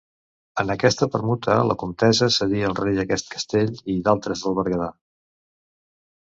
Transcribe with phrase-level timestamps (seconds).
[0.61, 4.91] En aquesta permuta la comtessa cedí al rei aquest castell i d'altres del Berguedà.